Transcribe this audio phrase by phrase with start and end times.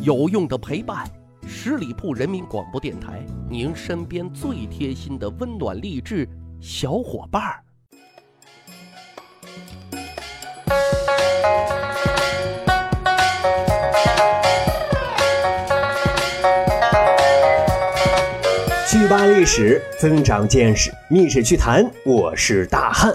[0.00, 1.04] 有用的陪伴，
[1.44, 6.26] 十里铺人民广播电台，您身边最贴心的温暖励志
[6.60, 7.60] 小伙伴儿。
[18.86, 21.90] 去吧历史，增长见识，密史趣谈。
[22.04, 23.12] 我是大汉。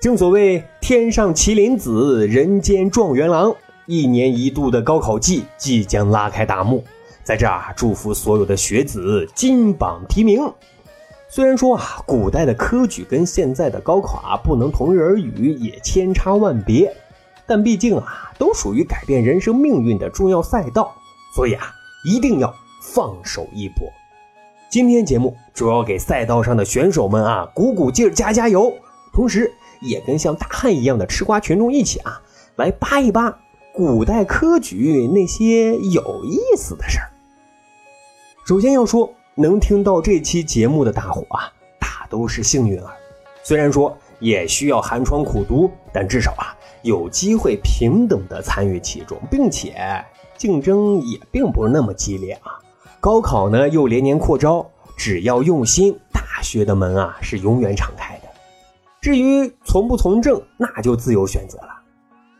[0.00, 3.54] 正所谓天上麒麟子，人间状元郎。
[3.86, 6.82] 一年一度的高考季即将拉开大幕，
[7.22, 10.52] 在这儿祝福所有的学子金榜题名。
[11.28, 16.92] 虽然说啊，古代的科举跟现在的高考啊不能同日而语，也千差万别，
[17.46, 20.92] 但毕竟啊，都属于改变人生命运的重要赛道，
[21.34, 21.72] 所以啊，
[22.04, 23.88] 一定要放手一搏。
[24.68, 28.72] 今天节目主要给赛道上的选手们啊鼓鼓劲儿、加加油，
[29.12, 32.20] 同时也跟像大汉一样的吃瓜群众一起啊
[32.56, 33.38] 来扒一扒。
[33.76, 37.10] 古代科举那些有意思的事儿。
[38.46, 42.88] 首先要说，能听到这期节目的大伙啊，大都是幸运儿。
[43.42, 50.02] 虽然说也需要寒窗苦读，但至少啊，有机会平等的参与其中，并且
[50.38, 52.52] 竞争也并不是那么激烈啊。
[52.98, 58.28] 高考呢又连年扩招，只要用心，大学的门啊是永远敞开的。
[59.02, 61.78] 至于从不从政，那就自由选择了。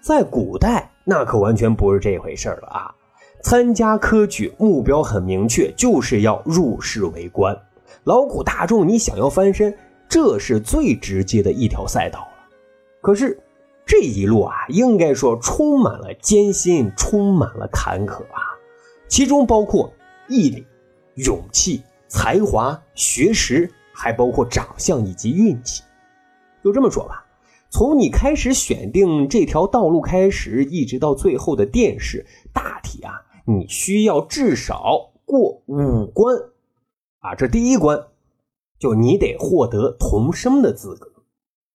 [0.00, 0.90] 在古代。
[1.08, 2.92] 那可完全不是这回事了啊！
[3.40, 7.56] 参加科举目标很明确，就是要入仕为官。
[8.02, 9.72] 劳苦大众，你想要翻身，
[10.08, 12.48] 这是最直接的一条赛道了。
[13.00, 13.40] 可是
[13.84, 18.42] 这一路啊，应该说充满了艰辛，充满了坎坷啊，
[19.06, 19.92] 其中包括
[20.26, 20.66] 毅力、
[21.14, 25.84] 勇气、才华、学识，还包括长相以及运气。
[26.64, 27.24] 就这么说吧。
[27.76, 33.12] 从你开始选定这条道路开始，一直到最后的殿试，大体啊，
[33.44, 36.34] 你需要至少过五关，
[37.18, 38.02] 啊，这第一关，
[38.78, 41.06] 就你得获得童生的资格。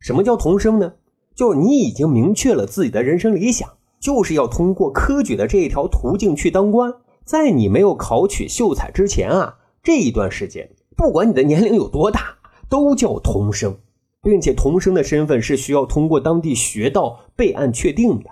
[0.00, 0.94] 什么叫童生呢？
[1.36, 6.92] 就是你已经明确了自己的人生理想，就是要通过科举的这一条途径去当官。
[7.24, 13.76] 在你没有考取秀才之前啊，这一段时间，不管你的年龄有多大，都叫童生。
[14.24, 18.30] 并且童生的身份是需要通过当地学道备案确定的。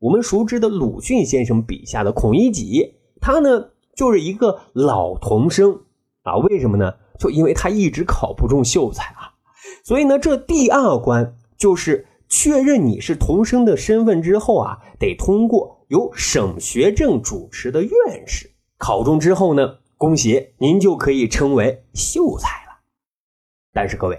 [0.00, 5.82] 我们熟知的鲁迅先生笔下的孔乙己，他呢就是一个老童生
[6.24, 6.36] 啊。
[6.38, 6.92] 为什么呢？
[7.20, 9.30] 就因为他一直考不中秀才啊。
[9.84, 17.92] 所以呢，这第二关就是确认你是童生的身份之后啊，得通过由省学政主持的院
[18.26, 22.80] 试考中之后呢，恭喜您就可以称为秀才了。
[23.72, 24.18] 但是各位。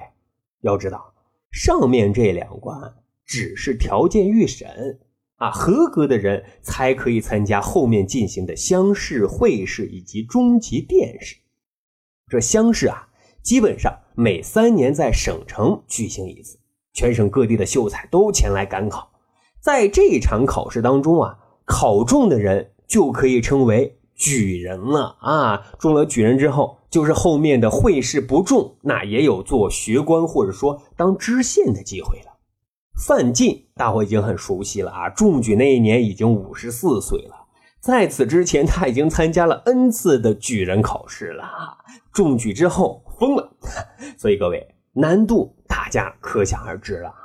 [0.63, 1.13] 要知道，
[1.51, 2.77] 上面这两关
[3.25, 4.99] 只是条件预审
[5.35, 11.35] 啊，合格的人才可以参加后面进行的乡试、会试以及中级殿试。
[12.29, 13.09] 这乡试啊，
[13.41, 16.57] 基本上每三年在省城举行一次，
[16.93, 19.11] 全省各地的秀才都前来赶考。
[19.59, 26.79] 在这场考试当中啊，考中的人就可以称为举人了啊，中了举人之后。
[26.93, 32.37] 就是后面的会试不中，那也有做学官或者说当知县的机会了。
[33.03, 37.47] 范进，大伙已经很熟悉了啊，中举那一年已经五十四岁了。
[37.79, 41.73] 在此之前，他已经参加了 N 次的举人考试了啊。
[42.13, 43.51] 中举之后疯了，
[44.15, 47.15] 所以各位难度大家可想而知了啊。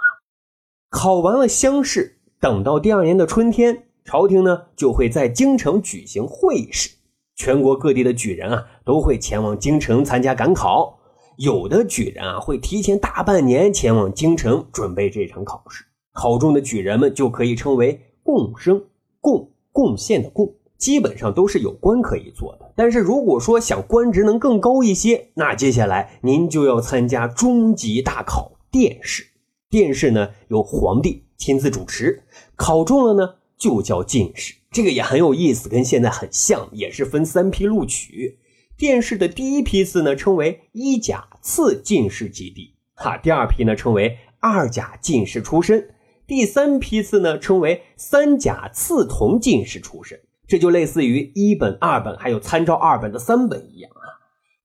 [0.88, 6.88] 考完了乡试，等到第二年的春天，朝廷呢就会在京城举行会试。
[7.38, 10.98] 全国各地的举人啊，都会前往京城参加赶考。
[11.36, 15.84] 有的举人啊，会提前大半年前往京城准备这场考试。
[16.12, 18.82] 考中的举人们就可以称为贡生，
[19.20, 22.72] 贡贡献的贡，基本上都是有官可以做的。
[22.74, 29.24] 但是如果说想官职能更高一些，那接下来您就要参加中级大考殿试。
[29.70, 32.24] 殿试呢，由皇帝亲自主持，
[32.56, 34.54] 考中了呢，就叫进士。
[34.70, 38.38] 这个也很有意思，跟现在很像，也是分三批录取。
[38.76, 45.80] 殿试的第一批次呢，称为一甲次进士及第，哈；第二批呢，称为二甲进士出身；
[46.26, 50.20] 第三批次呢，称为三甲次同进士出身。
[50.46, 54.06] 这就类似于一本、二本还有参照二本的三本一样啊。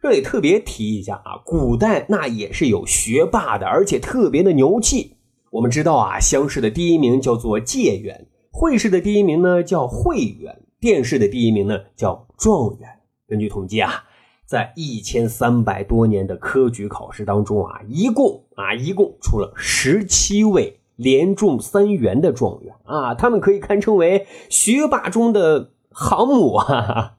[0.01, 5.15] 这里特别提一下啊，古代那也是有学霸的，而且特别的牛气。
[5.49, 8.27] 我们知道啊，乡试的第一名叫做解元。
[8.55, 12.87] 会试的第一名呢叫会员，殿试的第一名呢叫状元。
[13.27, 14.05] 根据统计啊，
[14.45, 27.17] 在一千三百多年的科举考试当中啊，一共啊一共出了十七位连中三元的状元啊，他们可以堪称为学霸中的航母啊。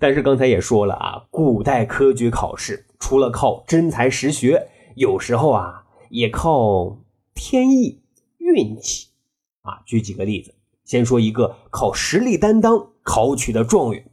[0.00, 4.66] 但是刚才也说了啊，古代科举考试除了靠真才实学，
[4.96, 6.98] 有时候啊也靠
[7.32, 8.00] 天意
[8.38, 9.10] 运气
[9.62, 9.82] 啊。
[9.86, 10.52] 举几个例子，
[10.84, 14.04] 先说一个靠实力担当考取的状元。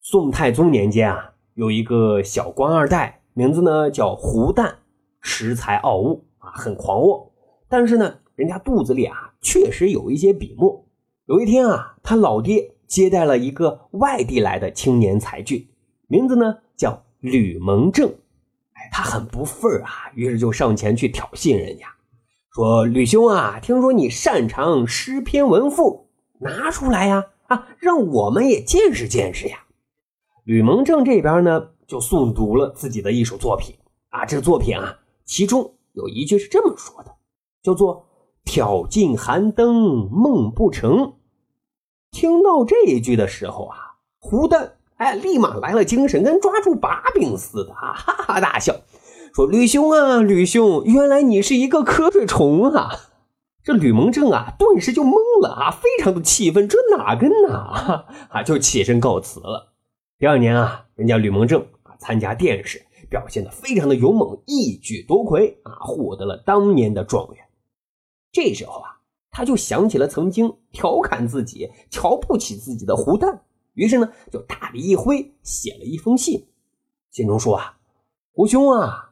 [0.00, 4.74] 宋太宗年间啊，有一个小官二代，名字呢叫胡旦，
[5.22, 7.26] 恃才傲物啊，很狂妄。
[7.68, 10.84] 但是呢，人家肚子里啊确实有一些笔墨。
[11.26, 12.74] 有一天啊，他老爹。
[12.92, 15.66] 接待了一个外地来的青年才俊，
[16.08, 18.06] 名字呢叫吕蒙正。
[18.74, 21.86] 哎，他很不忿啊，于是就上前去挑衅人家，
[22.54, 29.64] 说：“吕兄啊，听说你擅长诗篇文赋，拿出来呀，啊，让我们也见识见识呀。”
[30.44, 33.74] 吕蒙正这边呢就诵读了自己的一首作品
[34.10, 37.14] 啊，这个作品啊，其中有一句是这么说的，
[37.62, 38.06] 叫做
[38.44, 41.14] “挑尽寒灯梦不成”。
[42.12, 43.78] 听到这一句的时候啊，
[44.18, 48.76] 胡旦哎，立马来了精神，跟抓住把柄似的啊，哈哈大笑，
[49.34, 52.90] 说：“吕兄啊，吕兄，原来你是一个瞌睡虫啊！”
[53.64, 59.72] 这吕蒙正啊，顿时就懵了啊，非常的气愤，这哪跟哪啊，就起身告辞了。
[60.18, 67.44] 第二年啊，人家吕蒙正啊参加殿试，表现的非常的勇猛，一举夺魁啊，获得了当年的状元。
[68.32, 68.98] 这时候啊。
[69.34, 73.38] 他就想起了曾经调侃自己、瞧不起自己的胡旦，
[73.72, 76.48] 于是呢，就大笔一挥，写了一封信。
[77.10, 77.78] 信中说啊，
[78.34, 79.11] 胡兄啊，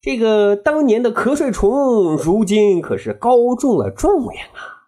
[0.00, 4.86] 这个当年的瞌睡虫，如今可是高中了状元啊。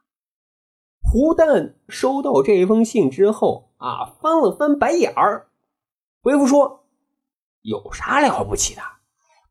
[1.02, 5.48] 胡旦收到这封信之后啊，翻了翻白眼儿，
[6.22, 6.84] 回复说
[7.62, 8.82] ：“有啥了不起的？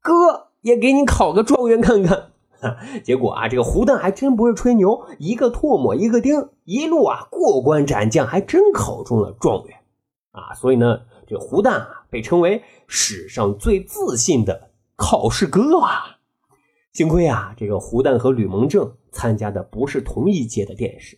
[0.01, 2.31] 哥也给你考个状元看看。
[3.03, 9.77] ”结果啊，这个胡旦还真不是吹牛，一个唾沫一个钉，一路啊过关斩将，还真考中了状元
[10.31, 10.53] 啊！
[10.55, 14.68] 所以呢，这胡旦啊被称为史上最自信的
[14.99, 16.17] 考试哥啊。
[16.91, 21.17] 幸亏啊，这个胡旦和吕蒙正参加的不是同一届的殿试，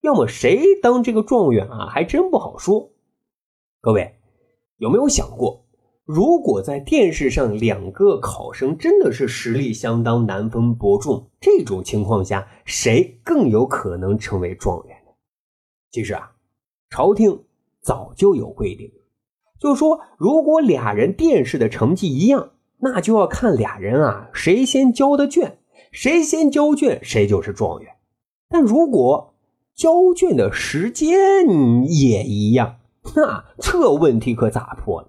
[0.00, 2.90] 要么谁当这个状元啊，还真不好说。
[3.80, 4.16] 各位
[4.78, 5.66] 有没有想过？
[6.04, 15.12] 如果在电视上两个考生真的是实力相当、难分伯仲，这种情况下，谁更有可能成为状元呢？
[15.90, 16.32] 其实啊，
[16.88, 17.44] 朝廷
[17.82, 18.90] 早就有规定，
[19.60, 25.58] 就说如果俩人殿试的成绩一样，那就要看俩人啊谁先交的卷，
[25.92, 27.96] 谁先交卷谁就是状元。
[28.48, 29.34] 但如果
[29.74, 31.08] 交卷的时间
[31.86, 32.78] 也一样，
[33.14, 35.08] 那这问题可咋破呢？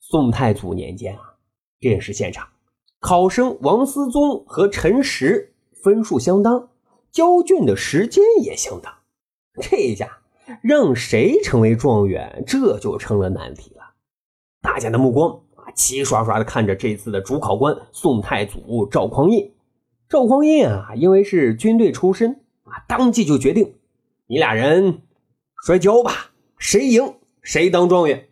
[0.00, 1.34] 宋太祖年间啊，
[1.80, 2.48] 殿试现场，
[3.00, 6.68] 考生王思宗和陈实分数相当，
[7.10, 8.92] 交卷的时间也相当，
[9.60, 10.18] 这一下
[10.62, 13.82] 让谁成为状元，这就成了难题了。
[14.60, 15.42] 大家的目光，
[15.74, 19.52] 齐刷刷的看着这次的主考官宋太祖赵匡胤。
[20.08, 23.74] 赵匡胤啊，因为是军队出身啊，当即就决定，
[24.26, 25.02] 你俩人
[25.64, 28.28] 摔跤吧，谁赢谁当状元。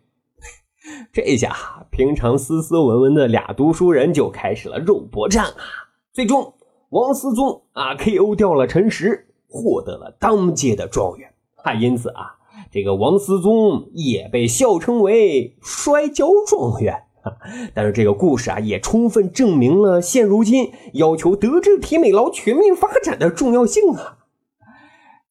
[1.11, 5.91] 这下，平常斯斯文文的俩读书人就开始了肉搏战啊！
[6.11, 6.53] 最终，
[6.89, 11.73] 王思宗啊 KO 掉了陈实，获得了当届的状元啊！
[11.73, 12.35] 因此啊，
[12.71, 17.03] 这个王思宗也被笑称为摔跤状元。
[17.73, 24.17] 但是这个故事啊，也充分证明了现如今要求德智体美劳全面发展的重要性啊！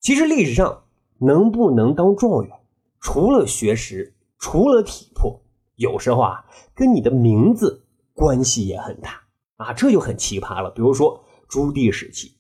[0.00, 0.84] 其实历史上
[1.18, 2.50] 能不能当状元，
[3.00, 5.42] 除了学识，除了体魄。
[5.76, 6.44] 有时候啊，
[6.74, 7.84] 跟你的名字
[8.14, 9.22] 关系也很大
[9.56, 10.70] 啊，这就很奇葩了。
[10.70, 12.32] 比如说朱棣时期，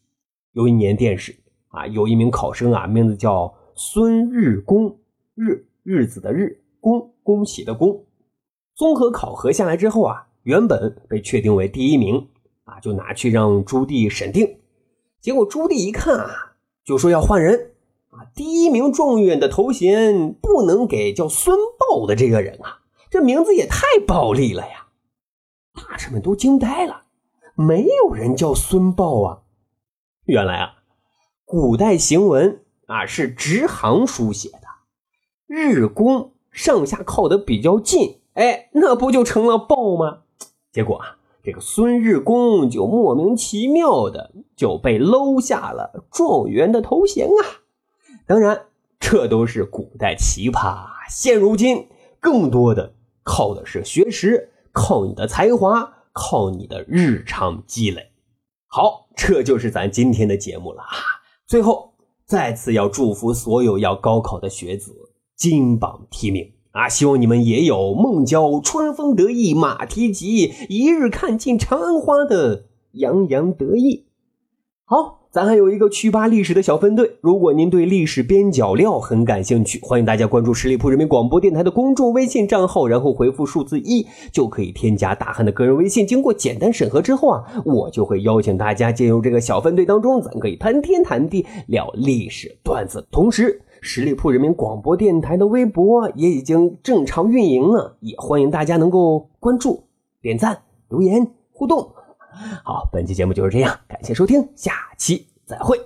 [0.52, 1.34] 有一年殿试
[1.68, 4.98] 啊，有一名考生啊，名字叫孙日公，
[5.34, 8.04] 日日子的日，公恭喜的恭。
[8.74, 12.28] 综合考核下来之后啊，原本被确定为第一名
[12.64, 14.58] 啊，就拿去让朱棣审定。
[15.20, 17.72] 结果朱棣一看啊，就说要换人
[18.10, 22.80] 啊，第一名状元的头衔不能给叫孙豹的这个人啊。
[23.10, 24.86] 这名字也太暴力了呀！
[25.74, 27.02] 大臣们都惊呆了，
[27.54, 29.42] 没有人叫孙豹啊。
[30.24, 30.76] 原来啊，
[31.44, 34.66] 古代行文啊是直行书写的，
[35.46, 40.20] 日弓上下靠得比较近，哎，那不就成了豹吗？
[40.72, 47.40] 结果啊，这个孙日公就莫名其妙的就被搂下了状元的头衔啊。
[48.26, 48.66] 当然，
[48.98, 51.88] 这都是古代奇葩，现如今
[52.20, 52.94] 更多的。
[53.24, 58.10] 靠的是学识，靠你的才华，靠你的日常积累。
[58.66, 60.88] 好，这就是咱今天的节目了啊！
[61.46, 61.94] 最后，
[62.26, 64.92] 再次要祝福所有要高考的学子。
[65.36, 66.88] 金榜题名啊！
[66.88, 74.06] 希望你们也有孟郊“春风得意马蹄疾，一日看尽长安花”的洋洋得意。
[74.84, 75.20] 好。
[75.32, 86.06] 咱还有一个趣吧历史的小分队，如果您对历史边角料很感兴趣，欢迎大家关注十里铺人民广播电台的公众微信账号，然后回复数字一就可以添加大汉的个人微信。
[86.06, 93.02] 经过简单审核之后啊，我就会邀请大家进入这个小分队当中，咱可以谈天谈地聊历史段子。
[93.10, 99.88] 同时，十里铺人民广播电台的微博也已经正常运营了，也欢迎大家能够关注、
[100.20, 101.92] 点赞、留言、互动。
[102.64, 105.76] 好，本期节目就是这样，感谢收听，下期再会。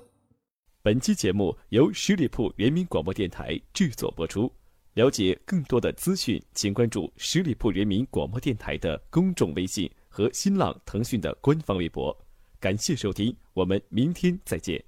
[0.83, 4.53] 本期节目由十里铺人民广播电台制作播出。
[4.93, 12.15] 了解更多的资讯，请关注十里铺人民广播电台的公众微信和新浪、腾讯的官方微博。
[12.61, 14.85] 感谢收听，我们明天再见。